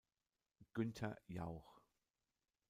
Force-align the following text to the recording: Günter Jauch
Günter 0.73 1.15
Jauch 1.27 1.77